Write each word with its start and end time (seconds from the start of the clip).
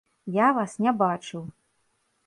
Я 0.37 0.47
вас 0.59 0.73
не 0.87 0.95
бачыў! 1.03 1.47